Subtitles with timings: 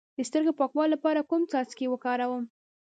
[0.17, 2.43] د سترګو د پاکوالي لپاره کوم څاڅکي وکاروم؟